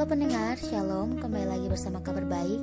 Halo 0.00 0.16
pendengar, 0.16 0.56
Shalom, 0.56 1.20
kembali 1.20 1.44
lagi 1.44 1.68
bersama 1.68 2.00
kabar 2.00 2.24
baik. 2.24 2.56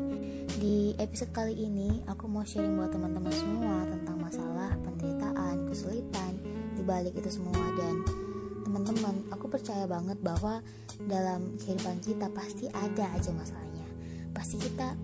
Di 0.57 0.97
episode 0.97 1.29
kali 1.29 1.53
ini, 1.53 2.01
aku 2.09 2.25
mau 2.25 2.41
sharing 2.41 2.73
buat 2.73 2.89
teman-teman 2.89 3.29
semua 3.29 3.85
Tentang 3.85 4.17
masalah, 4.17 4.73
penderitaan, 4.81 5.69
kesulitan 5.69 6.33
Di 6.73 6.81
balik 6.81 7.13
itu 7.13 7.29
semua. 7.29 7.61
Dan 7.77 8.01
teman-teman, 8.65 9.21
aku 9.29 9.53
percaya 9.53 9.85
banget 9.85 10.17
bahwa 10.25 10.65
Dalam 11.05 11.53
kehidupan 11.61 12.01
kita 12.01 12.25
pasti 12.33 12.73
ada 12.73 13.05
aja 13.13 13.29
masalahnya. 13.29 13.85
Pasti 14.33 14.57
kita 14.57 14.97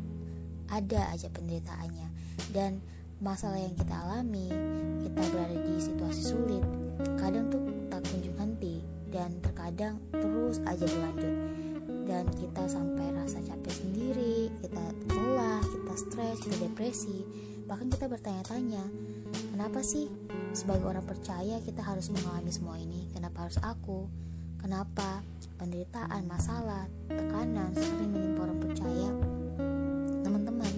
ada 0.74 1.02
aja 1.14 1.30
penderitaannya. 1.30 2.08
Dan 2.50 2.82
masalah 3.22 3.62
yang 3.62 3.78
kita 3.78 3.94
alami 3.94 4.50
Kita 5.06 5.22
berada 5.30 5.54
di 5.54 5.78
situasi 5.78 6.34
sulit 6.34 6.66
Kadang 7.14 7.54
tuh 7.54 7.62
tak 7.94 8.02
kunjung 8.10 8.42
henti 8.42 8.82
Dan 9.14 9.38
terkadang 9.38 10.02
terus 10.10 10.58
aja 10.66 10.82
berlanjut 10.90 11.33
dan 12.24 12.40
kita 12.40 12.64
sampai 12.72 13.12
rasa 13.12 13.44
capek 13.44 13.84
sendiri, 13.84 14.48
kita 14.64 14.84
lelah, 15.12 15.60
kita 15.60 15.94
stres, 16.00 16.40
kita 16.40 16.56
depresi, 16.56 17.28
bahkan 17.68 17.92
kita 17.92 18.08
bertanya-tanya, 18.08 18.80
kenapa 19.52 19.84
sih 19.84 20.08
sebagai 20.56 20.88
orang 20.88 21.04
percaya 21.04 21.60
kita 21.60 21.84
harus 21.84 22.08
mengalami 22.16 22.48
semua 22.48 22.80
ini? 22.80 23.12
Kenapa 23.12 23.44
harus 23.44 23.60
aku? 23.60 24.08
Kenapa 24.64 25.20
penderitaan, 25.60 26.24
masalah, 26.24 26.88
tekanan 27.12 27.76
sering 27.76 28.16
menimpa 28.16 28.48
orang 28.48 28.60
percaya? 28.72 29.10
Teman-teman, 30.24 30.74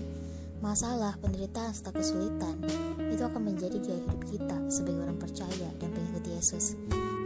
masalah, 0.65 1.13
penderitaan, 1.21 1.77
serta 1.77 1.93
kesulitan 1.93 2.57
itu 3.05 3.21
akan 3.21 3.53
menjadi 3.53 3.77
gaya 3.85 4.01
hidup 4.01 4.21
kita 4.25 4.57
sebagai 4.73 5.05
orang 5.05 5.21
percaya 5.21 5.69
dan 5.77 5.93
pengikut 5.93 6.25
Yesus. 6.25 6.73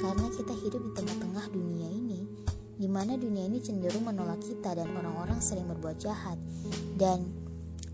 Karena 0.04 0.28
kita 0.36 0.52
hidup 0.60 0.82
di 0.84 0.92
tengah-tengah 0.96 1.46
dunia 1.52 1.88
ini 1.88 2.09
di 2.80 2.88
mana 2.88 3.20
dunia 3.20 3.44
ini 3.44 3.60
cenderung 3.60 4.08
menolak 4.08 4.40
kita 4.40 4.72
dan 4.72 4.88
orang-orang 4.96 5.44
sering 5.44 5.68
berbuat 5.68 6.00
jahat 6.00 6.40
dan 6.96 7.28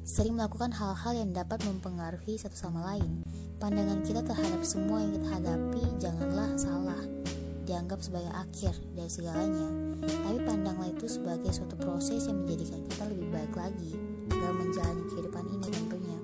sering 0.06 0.38
melakukan 0.38 0.70
hal-hal 0.70 1.18
yang 1.18 1.34
dapat 1.34 1.58
mempengaruhi 1.66 2.38
satu 2.38 2.54
sama 2.54 2.94
lain. 2.94 3.26
Pandangan 3.58 4.06
kita 4.06 4.22
terhadap 4.22 4.62
semua 4.62 5.02
yang 5.02 5.18
kita 5.18 5.28
hadapi 5.42 5.84
janganlah 5.98 6.54
salah, 6.54 7.02
dianggap 7.66 7.98
sebagai 8.06 8.30
akhir 8.30 8.78
dari 8.94 9.10
segalanya. 9.10 9.68
Tapi 10.06 10.38
pandanglah 10.46 10.94
itu 10.94 11.10
sebagai 11.10 11.50
suatu 11.50 11.74
proses 11.82 12.30
yang 12.30 12.46
menjadikan 12.46 12.86
kita 12.86 13.10
lebih 13.10 13.28
baik 13.34 13.54
lagi 13.58 13.98
dalam 14.30 14.56
menjalani 14.62 15.04
kehidupan 15.10 15.46
ini 15.50 15.68
tentunya. 15.74 16.20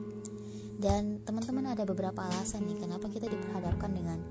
Dan 0.77 1.03
teman-teman 1.25 1.73
ada 1.73 1.81
beberapa 1.81 2.21
alasan 2.21 2.69
nih 2.69 2.77
kenapa 2.77 3.09
kita 3.09 3.25
diperhadapkan 3.25 3.89
dengan 3.89 4.21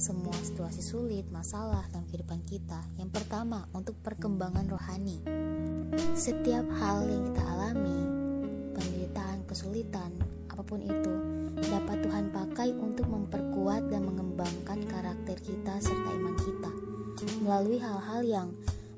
semua 0.00 0.32
situasi 0.40 0.80
sulit, 0.80 1.28
masalah 1.28 1.84
dalam 1.92 2.08
kehidupan 2.08 2.40
kita. 2.48 2.80
Yang 2.96 3.20
pertama, 3.20 3.68
untuk 3.76 4.00
perkembangan 4.00 4.64
rohani. 4.72 5.20
Setiap 6.16 6.64
hal 6.80 7.04
yang 7.04 7.28
kita 7.28 7.42
alami, 7.44 8.00
penderitaan, 8.72 9.44
kesulitan, 9.44 10.10
apa 10.48 10.64
pun 10.64 10.80
itu, 10.80 11.12
dapat 11.68 12.00
Tuhan 12.00 12.32
pakai 12.32 12.72
untuk 12.80 13.12
memperkuat 13.12 13.92
dan 13.92 14.08
mengembangkan 14.08 14.80
karakter 14.88 15.36
kita 15.36 15.76
serta 15.84 16.10
iman 16.16 16.36
kita. 16.40 16.72
Melalui 17.44 17.76
hal-hal 17.76 18.24
yang 18.24 18.48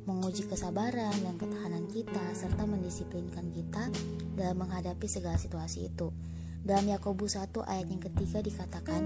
menguji 0.07 0.47
kesabaran 0.47 1.15
dan 1.19 1.35
ketahanan 1.35 1.87
kita 1.91 2.23
serta 2.35 2.63
mendisiplinkan 2.63 3.51
kita 3.51 3.91
dalam 4.39 4.63
menghadapi 4.63 5.07
segala 5.11 5.35
situasi 5.35 5.91
itu. 5.91 6.15
Dalam 6.63 6.87
Yakobus 6.95 7.35
1 7.35 7.59
ayat 7.67 7.91
yang 7.91 7.99
ketiga 7.99 8.39
dikatakan, 8.39 9.03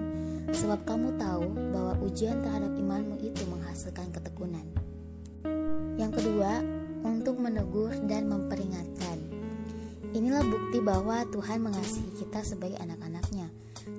Sebab 0.52 0.84
kamu 0.84 1.16
tahu 1.16 1.48
bahwa 1.72 1.96
ujian 2.04 2.44
terhadap 2.44 2.68
imanmu 2.76 3.16
itu 3.24 3.48
menghasilkan 3.48 4.12
ketekunan. 4.12 4.68
Yang 5.96 6.20
kedua, 6.20 6.60
untuk 7.00 7.40
menegur 7.40 7.96
dan 8.04 8.28
memperingatkan. 8.28 9.16
Inilah 10.12 10.44
bukti 10.44 10.84
bahwa 10.84 11.24
Tuhan 11.32 11.64
mengasihi 11.64 12.20
kita 12.20 12.44
sebagai 12.44 12.76
anak-anaknya. 12.76 13.48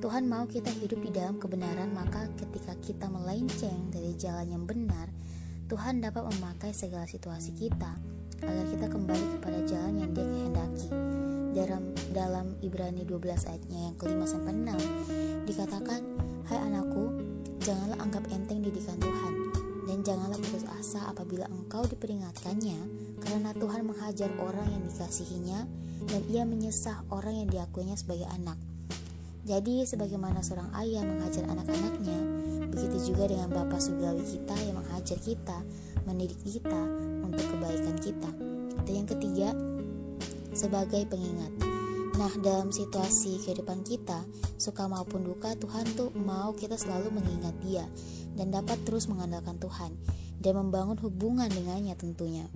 Tuhan 0.06 0.30
mau 0.30 0.46
kita 0.46 0.70
hidup 0.78 1.02
di 1.02 1.10
dalam 1.10 1.42
kebenaran, 1.42 1.90
maka 1.98 2.30
ketika 2.38 2.78
kita 2.78 3.10
melenceng 3.10 3.90
dari 3.90 4.14
jalan 4.22 4.54
yang 4.54 4.64
benar, 4.70 5.10
Tuhan 5.66 6.06
dapat 6.06 6.30
memakai 6.38 6.78
segala 6.78 7.10
situasi 7.10 7.58
kita 7.58 7.98
agar 8.46 8.66
kita 8.70 8.86
kembali 8.86 9.26
kepada 9.42 9.60
jalan 9.66 10.06
yang 10.06 10.12
Dia 10.14 10.26
kehendaki 10.30 10.97
dalam 12.18 12.58
Ibrani 12.66 13.06
12 13.06 13.46
ayatnya 13.46 13.80
yang 13.94 13.96
kelima 14.02 14.26
sampai 14.26 14.58
6 14.58 15.46
dikatakan 15.46 16.02
Hai 16.50 16.58
anakku 16.66 17.14
janganlah 17.62 18.02
anggap 18.02 18.26
enteng 18.34 18.66
didikan 18.66 18.98
Tuhan 18.98 19.34
dan 19.86 20.02
janganlah 20.02 20.42
putus 20.42 20.66
asa 20.82 21.14
apabila 21.14 21.46
engkau 21.46 21.86
diperingatkannya 21.86 22.80
karena 23.22 23.54
Tuhan 23.54 23.86
menghajar 23.86 24.34
orang 24.42 24.66
yang 24.74 24.82
dikasihinya 24.90 25.60
dan 26.10 26.22
ia 26.26 26.42
menyesah 26.42 27.06
orang 27.14 27.46
yang 27.46 27.48
diakuinya 27.54 27.94
sebagai 27.94 28.26
anak 28.34 28.58
jadi 29.46 29.86
sebagaimana 29.86 30.42
seorang 30.42 30.74
ayah 30.82 31.06
menghajar 31.06 31.46
anak-anaknya 31.46 32.18
begitu 32.74 33.14
juga 33.14 33.30
dengan 33.30 33.54
Bapak 33.54 33.78
Surgawi 33.78 34.26
kita 34.26 34.56
yang 34.66 34.82
menghajar 34.82 35.20
kita 35.22 35.58
mendidik 36.10 36.40
kita 36.42 36.82
untuk 37.22 37.46
kebaikan 37.46 37.96
kita 38.02 38.32
dan 38.88 38.94
yang 39.04 39.08
ketiga 39.08 39.52
sebagai 40.58 41.06
pengingat. 41.06 41.77
Nah, 42.18 42.34
dalam 42.42 42.74
situasi 42.74 43.46
kehidupan 43.46 43.86
kita, 43.86 44.26
suka 44.58 44.90
maupun 44.90 45.22
duka, 45.22 45.54
Tuhan 45.54 45.86
tuh 45.94 46.10
mau 46.18 46.50
kita 46.58 46.74
selalu 46.74 47.14
mengingat 47.14 47.54
Dia 47.62 47.86
dan 48.34 48.50
dapat 48.50 48.82
terus 48.90 49.06
mengandalkan 49.06 49.62
Tuhan 49.62 49.94
dan 50.42 50.54
membangun 50.58 50.98
hubungan 50.98 51.46
dengannya 51.46 51.94
tentunya. 51.94 52.50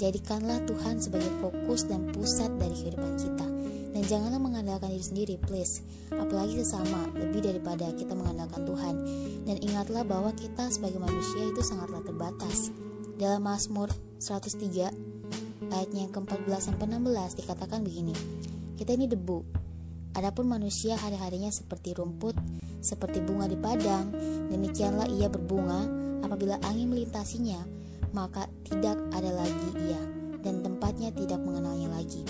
Jadikanlah 0.00 0.64
Tuhan 0.64 1.04
sebagai 1.04 1.28
fokus 1.40 1.84
dan 1.84 2.08
pusat 2.16 2.48
dari 2.56 2.72
kehidupan 2.72 3.14
kita. 3.20 3.46
Dan 3.94 4.02
janganlah 4.10 4.42
mengandalkan 4.42 4.90
diri 4.90 5.06
sendiri, 5.06 5.34
please. 5.38 5.84
Apalagi 6.10 6.58
sesama, 6.58 7.06
lebih 7.14 7.46
daripada 7.46 7.94
kita 7.94 8.10
mengandalkan 8.10 8.66
Tuhan. 8.66 8.94
Dan 9.46 9.56
ingatlah 9.62 10.02
bahwa 10.02 10.34
kita 10.34 10.66
sebagai 10.66 10.98
manusia 10.98 11.46
itu 11.46 11.62
sangatlah 11.62 12.02
terbatas. 12.02 12.74
Dalam 13.14 13.46
Mazmur 13.46 13.94
103 14.18 14.90
ayatnya 15.70 16.10
yang 16.10 16.12
ke-14 16.12 16.74
sampai 16.74 16.90
16 16.90 17.38
dikatakan 17.38 17.86
begini. 17.86 18.14
Kita 18.74 18.90
ini 18.90 19.06
debu. 19.06 19.38
Adapun 20.14 20.50
manusia 20.50 20.98
hari-harinya 20.98 21.50
seperti 21.50 21.94
rumput, 21.94 22.34
seperti 22.82 23.22
bunga 23.22 23.46
di 23.46 23.58
padang, 23.58 24.10
demikianlah 24.50 25.10
ia 25.10 25.30
berbunga 25.30 25.86
apabila 26.22 26.58
angin 26.66 26.90
melintasinya, 26.90 27.62
maka 28.14 28.46
tidak 28.66 28.98
ada 29.14 29.30
lagi 29.30 29.68
ia 29.90 30.02
dan 30.42 30.62
tempatnya 30.62 31.10
tidak 31.14 31.38
mengenalnya 31.42 31.90
lagi. 31.90 32.22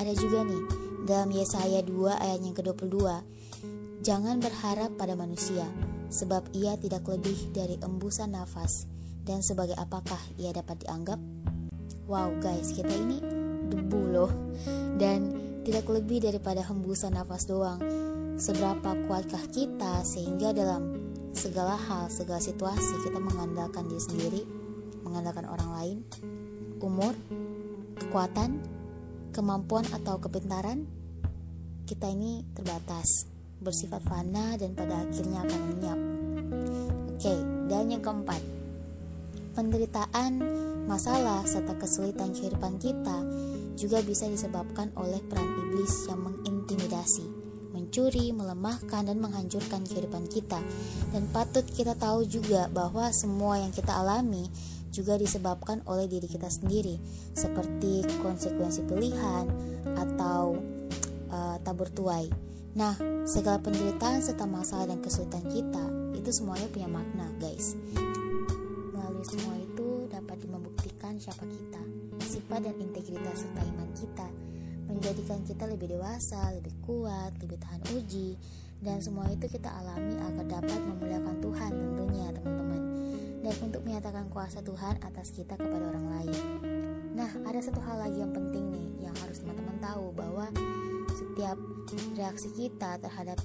Ada 0.00 0.12
juga 0.16 0.44
nih 0.44 0.62
dalam 1.04 1.28
Yesaya 1.32 1.80
2 1.84 2.20
ayat 2.20 2.40
yang 2.40 2.56
ke-22, 2.56 2.96
jangan 4.00 4.40
berharap 4.40 4.92
pada 4.96 5.16
manusia, 5.16 5.68
sebab 6.08 6.48
ia 6.56 6.76
tidak 6.80 7.04
lebih 7.08 7.52
dari 7.52 7.76
embusan 7.80 8.32
nafas, 8.32 8.88
dan 9.24 9.44
sebagai 9.44 9.76
apakah 9.76 10.20
ia 10.40 10.52
dapat 10.52 10.84
dianggap? 10.84 11.20
Wow 12.08 12.36
guys, 12.40 12.72
kita 12.72 12.92
ini 12.92 13.43
Dan 14.94 15.18
tidak 15.64 15.88
lebih 15.88 16.22
daripada 16.22 16.60
hembusan 16.60 17.16
nafas 17.16 17.48
doang. 17.48 17.80
Seberapa 18.34 18.98
kuatkah 19.06 19.46
kita 19.50 20.02
sehingga 20.02 20.50
dalam 20.50 20.94
segala 21.34 21.74
hal, 21.74 22.10
segala 22.10 22.38
situasi 22.38 23.02
kita 23.06 23.18
mengandalkan 23.18 23.86
diri 23.90 24.02
sendiri 24.02 24.42
Mengandalkan 25.02 25.46
orang 25.50 25.70
lain? 25.78 25.98
Umur, 26.82 27.14
kekuatan, 27.98 28.58
kemampuan 29.30 29.86
atau 29.94 30.18
kepintaran? 30.18 30.86
Kita 31.84 32.10
ini 32.10 32.42
terbatas 32.54 33.28
Bersifat 33.62 34.02
fana 34.04 34.58
dan 34.58 34.74
pada 34.74 35.04
akhirnya 35.04 35.38
akan 35.46 35.60
lenyap 35.74 36.00
Oke, 37.14 37.34
dan 37.70 37.84
yang 37.88 38.02
keempat 38.02 38.53
Penderitaan, 39.54 40.42
masalah, 40.90 41.46
serta 41.46 41.78
kesulitan 41.78 42.34
kehidupan 42.34 42.74
kita 42.82 43.22
juga 43.78 44.02
bisa 44.02 44.26
disebabkan 44.26 44.90
oleh 44.98 45.22
peran 45.30 45.46
iblis 45.46 46.10
yang 46.10 46.26
mengintimidasi, 46.26 47.22
mencuri, 47.70 48.34
melemahkan, 48.34 49.06
dan 49.06 49.22
menghancurkan 49.22 49.86
kehidupan 49.86 50.26
kita. 50.26 50.58
Dan 51.14 51.30
patut 51.30 51.62
kita 51.70 51.94
tahu 51.94 52.26
juga 52.26 52.66
bahwa 52.66 53.14
semua 53.14 53.62
yang 53.62 53.70
kita 53.70 53.94
alami 53.94 54.50
juga 54.90 55.14
disebabkan 55.14 55.86
oleh 55.86 56.10
diri 56.10 56.26
kita 56.26 56.50
sendiri, 56.50 56.98
seperti 57.38 58.02
konsekuensi 58.26 58.82
pilihan 58.90 59.46
atau 59.94 60.58
uh, 61.30 61.62
tabur 61.62 61.94
tuai. 61.94 62.26
Nah, 62.74 62.98
segala 63.22 63.62
penderitaan 63.62 64.18
serta 64.18 64.50
masalah 64.50 64.90
dan 64.90 64.98
kesulitan 64.98 65.46
kita 65.46 65.84
itu 66.18 66.34
semuanya 66.34 66.66
punya 66.74 66.90
makna, 66.90 67.30
guys 67.38 67.78
semua 69.24 69.56
itu 69.56 70.04
dapat 70.12 70.36
membuktikan 70.44 71.16
siapa 71.16 71.48
kita, 71.48 71.82
sifat 72.20 72.60
dan 72.60 72.76
integritas 72.76 73.40
serta 73.40 73.62
iman 73.64 73.88
kita, 73.96 74.28
menjadikan 74.84 75.40
kita 75.48 75.64
lebih 75.64 75.96
dewasa, 75.96 76.52
lebih 76.52 76.76
kuat, 76.84 77.32
lebih 77.40 77.56
tahan 77.56 77.82
uji, 77.96 78.36
dan 78.84 79.00
semua 79.00 79.24
itu 79.32 79.48
kita 79.48 79.72
alami 79.72 80.12
agar 80.20 80.60
dapat 80.60 80.80
memuliakan 80.92 81.36
Tuhan 81.40 81.70
tentunya 81.72 82.26
teman-teman. 82.36 82.82
Dan 83.44 83.54
untuk 83.64 83.82
menyatakan 83.84 84.28
kuasa 84.28 84.60
Tuhan 84.60 85.00
atas 85.04 85.32
kita 85.32 85.56
kepada 85.56 85.84
orang 85.92 86.06
lain. 86.20 86.40
Nah, 87.16 87.28
ada 87.48 87.60
satu 87.60 87.80
hal 87.80 88.08
lagi 88.08 88.20
yang 88.20 88.32
penting 88.32 88.72
nih 88.72 89.08
yang 89.08 89.16
harus 89.24 89.40
teman-teman 89.40 89.76
tahu 89.80 90.12
bahwa 90.12 90.48
setiap 91.12 91.56
reaksi 92.16 92.48
kita 92.56 93.00
terhadap 93.00 93.40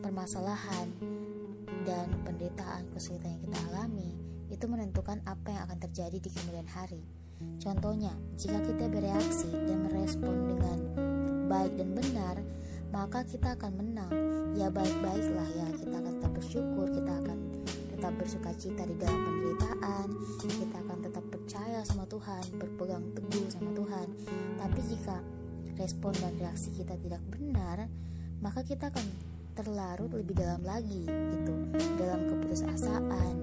permasalahan 0.00 0.88
dan 1.84 2.08
penderitaan 2.24 2.88
kesulitan 2.92 3.36
yang 3.38 3.42
kita 3.46 3.60
alami 3.72 4.25
itu 4.50 4.64
menentukan 4.70 5.18
apa 5.26 5.48
yang 5.50 5.62
akan 5.66 5.78
terjadi 5.88 6.18
di 6.22 6.30
kemudian 6.30 6.68
hari. 6.70 7.02
Contohnya, 7.60 8.16
jika 8.40 8.56
kita 8.64 8.88
bereaksi 8.88 9.50
dan 9.52 9.84
merespon 9.84 10.56
dengan 10.56 10.78
baik 11.50 11.76
dan 11.76 11.90
benar, 11.92 12.36
maka 12.94 13.20
kita 13.26 13.52
akan 13.58 13.72
menang. 13.76 14.12
Ya 14.56 14.72
baik-baiklah 14.72 15.48
ya, 15.52 15.68
kita 15.76 15.94
akan 16.00 16.12
tetap 16.16 16.32
bersyukur, 16.32 16.86
kita 16.88 17.12
akan 17.12 17.38
tetap 17.92 18.12
bersuka 18.16 18.50
cita 18.56 18.82
di 18.88 18.96
dalam 18.96 19.20
penderitaan, 19.20 20.06
kita 20.40 20.76
akan 20.80 20.98
tetap 21.04 21.24
percaya 21.28 21.80
sama 21.84 22.04
Tuhan, 22.08 22.42
berpegang 22.56 23.04
teguh 23.12 23.46
sama 23.52 23.70
Tuhan. 23.76 24.06
Tapi 24.56 24.80
jika 24.88 25.16
respon 25.76 26.12
dan 26.16 26.32
reaksi 26.40 26.72
kita 26.72 26.96
tidak 26.96 27.20
benar, 27.28 27.84
maka 28.40 28.64
kita 28.64 28.88
akan 28.88 29.04
terlarut 29.56 30.12
lebih 30.12 30.36
dalam 30.36 30.60
lagi 30.60 31.08
gitu 31.08 31.54
dalam 31.96 32.28
keputusasaan 32.28 33.34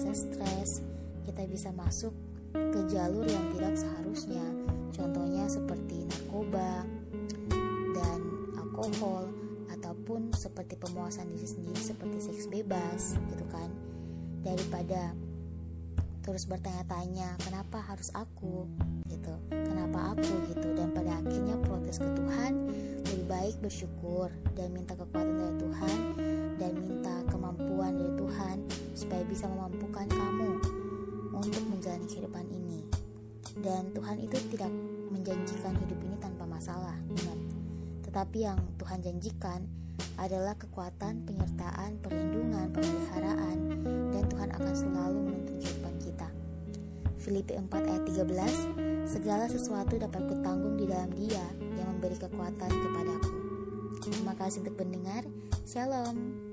bisa 0.00 0.16
stres 0.16 0.80
kita 1.28 1.44
bisa 1.44 1.68
masuk 1.76 2.16
ke 2.56 2.80
jalur 2.88 3.28
yang 3.28 3.52
tidak 3.52 3.76
seharusnya. 3.76 4.40
Contohnya 4.96 5.44
seperti 5.44 6.08
narkoba 6.08 6.88
dan 7.92 8.20
alkohol 8.56 9.28
ataupun 9.68 10.32
seperti 10.32 10.80
pemuasan 10.80 11.28
diri 11.36 11.44
sendiri 11.44 11.76
seperti 11.76 12.16
seks 12.16 12.48
bebas 12.48 13.20
gitu 13.28 13.44
kan. 13.52 13.68
Daripada 14.40 15.12
terus 16.24 16.48
bertanya-tanya 16.48 17.36
kenapa 17.44 17.84
harus 17.84 18.08
aku? 18.16 18.72
Gitu. 19.04 19.36
Kenapa 19.52 20.16
aku? 20.16 20.32
Gitu. 20.48 20.80
Dan 20.80 20.96
pada 20.96 21.20
akhirnya 21.20 21.60
protes 21.60 22.00
ke 22.00 22.08
Tuhan 22.08 22.72
lebih 23.04 23.26
baik 23.28 23.56
bersyukur 23.60 24.32
dan 24.56 24.72
minta 24.72 24.96
kekuatan 24.96 25.36
dari 25.36 25.56
Tuhan 25.60 25.98
dan 33.60 33.92
Tuhan 33.92 34.16
itu 34.20 34.36
tidak 34.56 34.72
menjanjikan 35.12 35.76
hidup 35.76 35.98
ini 36.04 36.16
tanpa 36.20 36.44
masalah 36.48 36.96
ingat 37.12 37.38
tetapi 38.10 38.42
yang 38.42 38.58
Tuhan 38.74 38.98
janjikan 39.06 39.70
adalah 40.18 40.58
kekuatan, 40.58 41.22
penyertaan, 41.30 42.02
perlindungan, 42.02 42.74
pemeliharaan, 42.74 43.56
dan 44.10 44.22
Tuhan 44.26 44.50
akan 44.50 44.74
selalu 44.74 45.18
menuntun 45.30 45.56
kehidupan 45.62 45.94
kita. 46.02 46.28
Filipi 47.22 47.54
4 47.54 47.70
ayat 47.70 48.02
13 48.10 49.06
Segala 49.06 49.46
sesuatu 49.46 49.94
dapat 49.94 50.26
kutanggung 50.26 50.74
di 50.74 50.90
dalam 50.90 51.10
dia 51.14 51.46
yang 51.78 51.86
memberi 51.96 52.18
kekuatan 52.18 52.70
kepadaku. 52.70 53.30
Terima 54.02 54.34
kasih 54.34 54.66
untuk 54.66 54.74
mendengar. 54.82 55.22
Shalom. 55.62 56.49